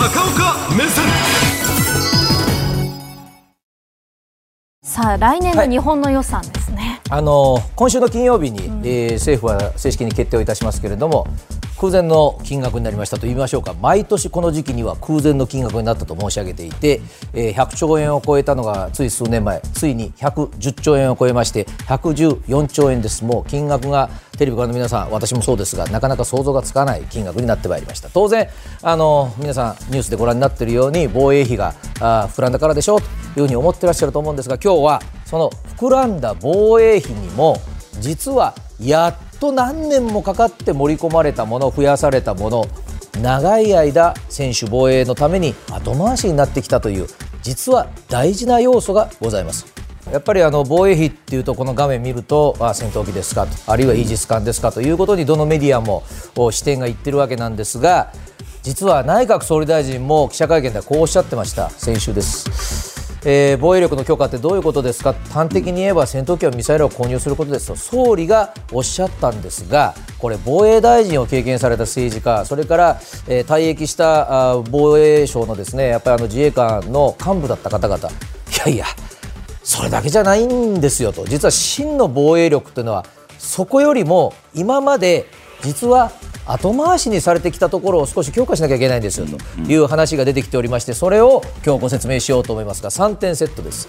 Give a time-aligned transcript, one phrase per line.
[0.00, 1.04] 高岡目線。
[4.82, 11.26] さあ来年の日本の予算ですね、あの今週の金曜日に、えー政府は正式に決定をいたしますけれども
[11.80, 13.72] 空前の金額になりましたと言いましょうか。
[13.72, 17.00] 毎年この時期には空前の金額になったと申し上げていて、
[17.32, 23.24] え100兆円を超えたのがつい数年前ついに110兆円を超えまして114兆円です。
[23.24, 28.10] もう金額がテレビご覧の皆さん私もそうですがなかなか想像がつかない金額になってまいりました。
[28.10, 28.46] 当然
[28.82, 37.56] あの皆さんニュースでご覧になっているように防衛費があ膨らんだからでしょうというふうに思ってらっしゃると思うんですが今日はその膨らんだ防衛費にも
[38.00, 42.64] 実はやっと何年もかかって盛り込まれたもの増やされたもの
[43.20, 47.06] 長い間専守防衛のために後回しになってきたという
[47.42, 49.66] 実は大事な要素がございます
[50.12, 56.04] やっぱりあの防衛費っていうとこの画面見るとあ戦闘機ですかとあるいはイージス艦ですかということにどのメディアも
[56.50, 58.12] 視点がいってるわけなんですが
[58.62, 62.89] 実は内閣総理大臣も記者会見ではこうおっしゃってました先週です。
[63.24, 65.14] えー防衛力の強化ってどういうことですか？
[65.30, 67.76] 端的に言えば戦闘機やミサイルを購入することですと。
[67.76, 78.08] 総理がおっしゃったんですがこれ防衛大臣を経験された政治家それから、えー退役したあ防衛省のですねやっぱりあの自衛官の幹部だった方々。
[78.08, 78.12] い
[78.66, 78.86] やいや
[79.62, 81.24] それだけじゃないんですよと。
[81.26, 83.04] 実は真の防衛力というのは
[83.38, 85.26] そこよりも今まで
[85.62, 86.10] 実は
[86.52, 89.36] 後回しにされてきたところを少し強化しなきゃいけないんですよと
[89.70, 93.88] いう話が出てきておりましてそれを今日ご説明しようと思いますが3点セットです。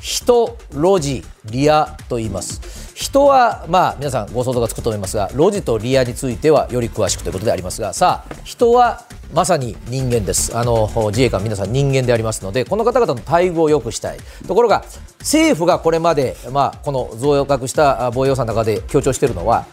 [0.00, 2.94] 人、ロジ、リアと言います。
[2.94, 10.56] 人はまあ皆さんご想像がつくと思いますがロジとリアについてはより詳しくということでありますがさあ人はまさに人間です。
[10.56, 14.18] あの自衛官皆さん人間でありますのでこの方々の待遇を良くしたい。
[14.46, 14.84] ところが
[15.20, 19.66] 政府がこれまで、まあ、この増額したあ防衛予算の中で強調しているのは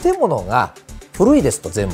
[0.00, 0.74] 建物が
[1.12, 1.88] 古いですと全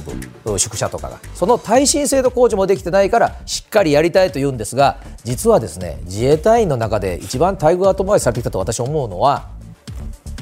[0.45, 0.59] 部。
[0.59, 5.99] 宿舎とかがその耐震性の工事もできてないからしっかりやりたいと言うんですが実はですね。
[6.05, 9.49] 自衛隊員の中で一番待遇が後回しされてきたと私は思うのは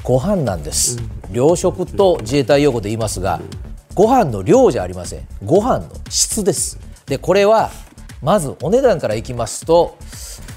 [0.03, 0.99] ご飯なんです、
[1.35, 3.41] 糧食と自衛隊用語で言いますが
[3.95, 7.71] ご飯の量じゃありませんご飯の質ですでこれは
[8.23, 9.97] まずお値段からいきますと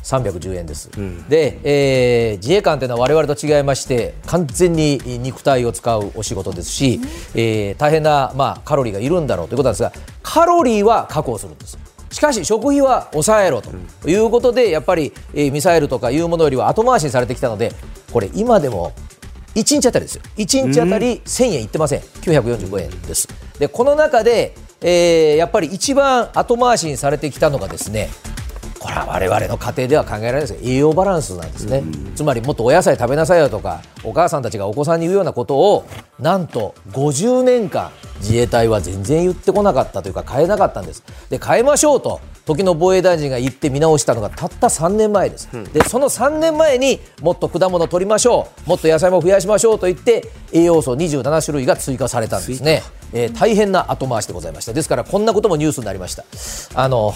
[0.09, 0.90] 310円です、
[1.30, 7.00] で、えー自衛官というのは我々と違いまして完全に肉体を使うお仕事ですし、
[7.36, 9.92] えー大変な、まあ、カロリーがいるんだろうということなんですが
[10.24, 11.78] カロリーは確保するんです。
[12.12, 13.69] しかし食費は抑えろと
[14.09, 17.72] いうことでやっぱり、えーミサイルとかいうものよりは後回しにされてきたので
[18.12, 18.94] これ今でも
[19.56, 20.24] 1日あたりですよ。
[20.38, 22.00] 1日あたり1000円いってません。
[22.00, 23.28] 945円です。
[23.59, 28.09] でこの中で、えーやっぱり一番後回しにされてきたのがですね
[28.80, 30.54] これは我々の家庭では考えられないです。
[30.54, 31.84] が栄養バランスなんですね、
[32.16, 35.86] つまりもっとお野菜食べなさいよとかお母さんたちがお子さんに言うようなことを
[36.20, 41.04] なんと50年間自衛隊は全然言ってこなかったというか変えなかったんです。
[41.30, 48.70] で変えましょうと時の防衛大臣が言って見直したのがたった3年前です、でその3年前にもっと果物を取りましょう。
[48.70, 52.82] もっと野菜も増やしましょうと言って栄養素27種類が追加されたんですね、
[53.14, 54.74] えー大変な後回しでございました。
[54.74, 56.24] ですからこんなこともニュースになりました。
[56.74, 57.14] あの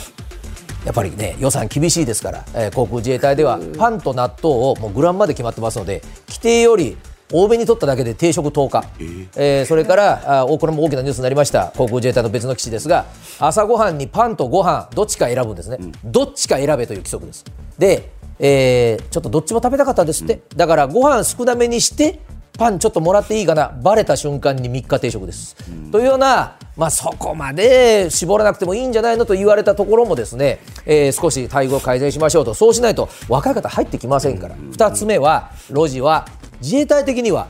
[0.85, 6.97] やっぱりね予算厳しいですから、えー航空自衛隊ではパンと納豆をもうグラムまで決まってますので規定より
[7.31, 8.87] 多めに取っただけで定食10日、
[9.35, 9.65] えー。
[9.65, 11.71] それからあおこれも大きなニュースになりました。
[11.75, 13.05] 航空自衛隊の別の基地ですが
[13.39, 17.45] 朝ごはんにパンとご飯どっちか選ぶんですね、どっちか選べという規則です。
[17.77, 22.19] で、えーちょっとどっちも食べたかったんですって、だからご飯少なめにして
[22.57, 23.73] パンちょっともらっていいかな。
[23.81, 25.55] バレた瞬間に3日定食です、
[25.91, 32.53] というような、まあ、そこまで絞らなくてもいいんじゃないのと言われたところもですね、えー少し待遇を改善しましょうと。
[32.53, 36.27] そうしないと若い方入ってきませんから、2つ目は路地は
[36.61, 37.47] 自衛隊的には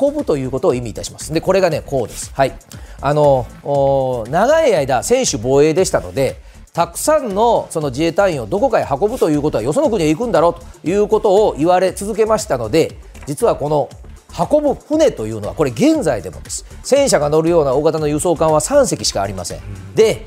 [0.00, 1.32] 運ぶということを意味いたします。
[1.32, 2.32] でこれがねこうです。
[2.34, 2.52] はい。
[3.00, 3.46] あの
[4.30, 6.40] 長い間専守防衛でしたので
[6.72, 12.96] たくさんのその自衛隊員をどこかへ運ぶということはよその国へ行くんだろうということを言われ続けましたので
[13.26, 13.90] 実はこの
[14.38, 16.64] 運ぶ船というのはこれ現在でもです。
[16.82, 19.60] 戦車が乗るような大型の輸送艦は3隻しかありません、
[19.94, 20.26] で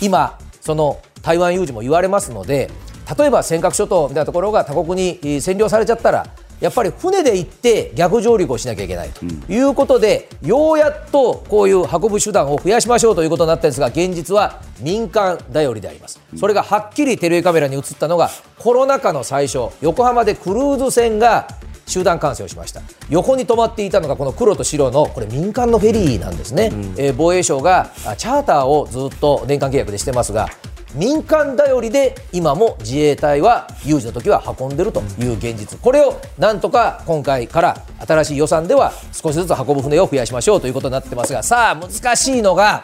[0.00, 2.70] 今その台湾有事も言われますので
[3.18, 6.26] 例えば尖閣諸島みたいなところが他国にえー占領されちゃったら
[6.60, 9.24] やっぱり船で行って逆上陸をしなきゃいけないと。
[9.52, 21.48] いうことで、ようやっとこういう運ぶ手段を増やしましょうということになったんですが現実は民間頼りであります、それがはっきりテレビカメラに映ったのがコロナ禍の最初横浜でクルーズ船が
[21.86, 22.82] 集団感染をしました。
[23.08, 30.48] 横に止まっていたのがこの黒と白のこれ民間のフェリーなんですね、えー防衛省があチャーターをずっと年間契約でしてますが
[30.94, 35.78] 民間頼りで今も自衛隊は有事の時は運んでるという現実。
[35.80, 42.82] これをなんとか今回から新しい予算では少しずつ運ぶ船を増やしましょうということになってますがさあ難しいのが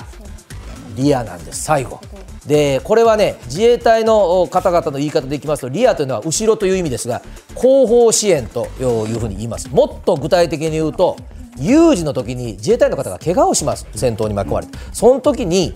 [0.96, 1.62] リアなんです。
[1.62, 2.00] 最後
[2.46, 7.22] でこれはね自衛隊の方々の言い方でいきますとリアというのは後ろという意味ですが
[7.54, 9.68] 後方支援というふうに言います。
[9.68, 11.16] もっと具体的に言うと
[11.58, 13.86] 有事の時に自衛隊の方が怪我をします。
[13.94, 14.78] 戦闘に巻き込まれて。
[14.92, 15.72] その時に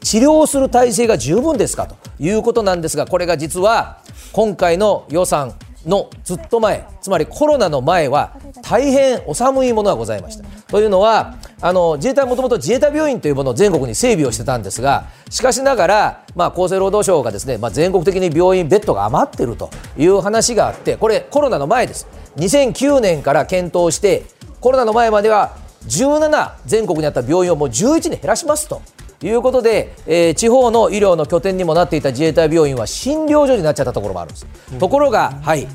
[0.00, 3.98] 治療する体制が十分ですかということなんですがこれが実は
[4.32, 5.54] 今回の予算
[5.84, 10.44] のずっと前つまりコロナの前は大変お寒いものがございました。
[10.68, 22.06] というのはあの自衛隊はもともと自衛隊病院というものを全国に整備をしてたんですがしかしながら、まあ、厚生労働省がですね、まあ、全国的に病院ベッドが余っているという話があってこれコロナの前です。
[22.36, 24.24] 2009年から検討して
[24.60, 25.56] コロナの前までは
[25.88, 28.82] 17全国にあった病院をもう11に減らしますと
[29.22, 35.66] いうことで、えー、地方の医療の拠点にもなっていた自衛隊病院は診療所になっちゃったところもあるんです、うん、ところが、はい、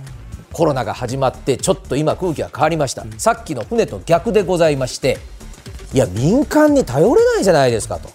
[0.54, 5.18] コロナが始まってちょっと今空気が変わりました、さっきの船と逆でございまして
[5.94, 8.10] いや民間に頼れないじゃないですかと、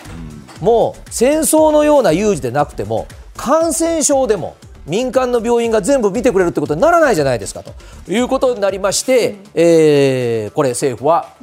[0.61, 3.07] もう戦争のような有事でなくても
[3.37, 4.57] 感染症でも
[4.87, 7.75] 民間の病院が全部見てくれるってことにならないじゃないですかと。
[8.09, 11.35] いうことになりまして、うん、えー、これ政府は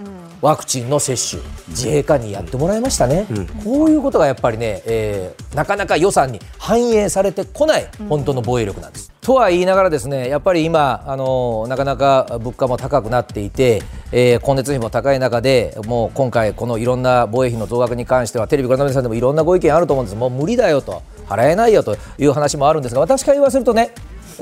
[0.42, 9.12] ワクチンの接種自衛官にやってもらいましたね、うん、こういうことがやっぱりね、えー、なかなか予算に反映されてこない本当の防衛力なんです。
[9.14, 13.84] うん、とは言いながらですねやっぱり今あのなかなか物価も高くなっていて、
[14.16, 20.16] えー、光熱費も高い中でもう今回このいろんな防衛費の増額に関してはテレビご覧の皆さんでもいろんなご意見あると思うんです。
[20.16, 21.02] もう無理だよと。
[21.28, 23.92] 払えないよという話もあるんですが私から言わせるとね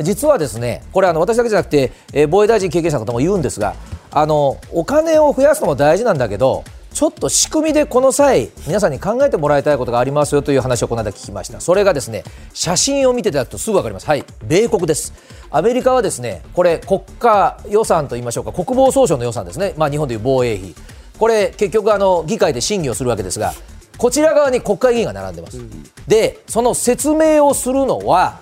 [0.01, 3.75] 実はですねこれあの私だけじゃなくて、えー、防衛大臣経験者の方も言うんですが
[4.11, 11.61] あのお金を増やすのも大事なんだけどちょっと仕組みでこの際皆さんに考えてもらいたいことがありますよという話をこの間聞きました。
[11.61, 12.23] それがですね
[12.53, 14.07] 写真を見ていただくとすぐ分かります。
[14.07, 14.25] はい。
[14.43, 15.13] 米国です。
[15.49, 18.51] アメリカはですねこれ国家予算と言いましょうか。
[18.51, 19.73] 国防総省の予算ですね。
[19.77, 20.75] まあ日本でいう防衛費。
[21.17, 23.53] これ結局あの議会で審議をするわけですが
[23.97, 25.59] こちら側に国会議員が並んでます、
[26.07, 28.39] でその説明をするのは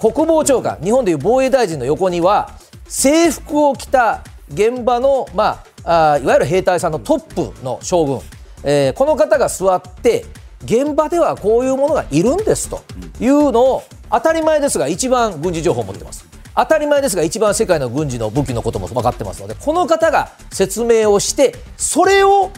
[0.00, 2.50] 国防長官日本でいう防衛大臣の横には
[2.86, 8.20] 制服を着た現場の、まあ、あいわゆる兵隊さんのトップの将軍、
[8.64, 10.24] えー、この方が座って
[10.64, 12.82] 現場ではこういうものがいるんですと。
[13.20, 16.26] いうのを当たり前ですが一番軍事情報を持ってます。
[16.54, 22.50] 当たり前ですが一番世界の軍事の武器のことも分かってますのでこの方が説明をしてそれを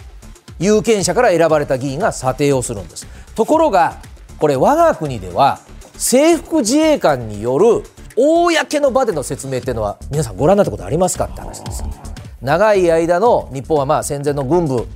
[0.59, 3.07] 有権者から選ばれた議員が査定をするんです。
[3.35, 4.03] ところが
[4.39, 5.61] これ我が国では
[5.97, 7.85] 制服自衛官による
[8.17, 11.85] 公の場での説明っていうのは皆さんご覧になったことありますかって話です。
[12.45, 14.87] 長い間の日本はまあ戦前の軍部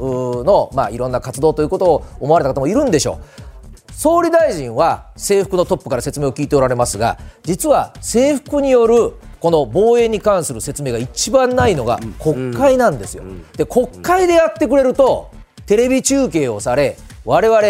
[0.45, 3.93] のまあいろんな活動ということを思われた方もいるんでしょう。
[3.93, 13.25] 総理大臣は制服のトップから説明を聞いておられますが実は制服によるこの防衛に関する説明が一番ないのが国会なんですよ。
[13.57, 15.31] で国会でやってくれると
[15.67, 17.61] テレビ中継をされ我々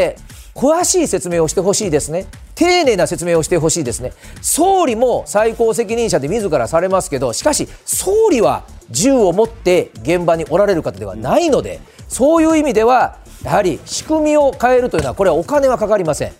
[0.55, 2.27] 詳しい説明をしてほしいですね
[2.59, 4.13] 丁寧な説明をしてほしいですね。
[4.43, 11.79] 総理も最高責任者で自らされますけどしかし総理は銃を持って現場におられる方ではないので
[12.09, 16.33] そういう意味ではやはり仕組みを変えるというのはこれはお金はかかりません。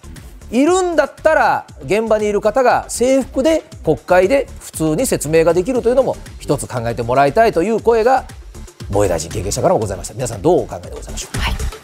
[0.51, 8.25] いるんだったら現場にいる方が制服で国会で普通に説明ができるというのも一つ考えてもらいたいという声が
[8.91, 10.15] 防衛大臣経験者からもございました。
[10.15, 11.78] 皆さんどうお考えでございましょうか、はい。